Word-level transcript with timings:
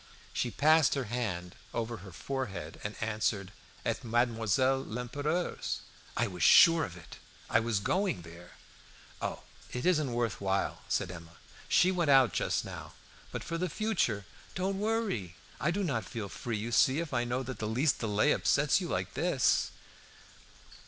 She 0.33 0.49
passed 0.49 0.95
her 0.95 1.03
hand 1.03 1.53
over 1.75 1.97
her 1.97 2.11
forehead 2.11 2.81
and 2.83 2.95
answered, 3.01 3.51
"At 3.85 4.03
Mademoiselle 4.03 4.83
Lempereur's." 4.83 5.81
"I 6.17 6.25
was 6.25 6.41
sure 6.41 6.83
of 6.83 6.97
it! 6.97 7.17
I 7.51 7.59
was 7.59 7.79
going 7.79 8.23
there." 8.23 8.53
"Oh, 9.21 9.43
it 9.71 9.85
isn't 9.85 10.11
worth 10.13 10.41
while," 10.41 10.81
said 10.89 11.11
Emma. 11.11 11.37
"She 11.69 11.91
went 11.91 12.09
out 12.09 12.33
just 12.33 12.65
now; 12.65 12.93
but 13.31 13.43
for 13.43 13.59
the 13.59 13.69
future 13.69 14.25
don't 14.55 14.79
worry. 14.79 15.35
I 15.59 15.69
do 15.69 15.83
not 15.83 16.03
feel 16.09 16.29
free, 16.29 16.57
you 16.57 16.71
see, 16.71 16.97
if 16.99 17.13
I 17.13 17.23
know 17.23 17.43
that 17.43 17.59
the 17.59 17.67
least 17.67 17.99
delay 17.99 18.31
upsets 18.31 18.81
you 18.81 18.87
like 18.87 19.13
this." 19.13 19.69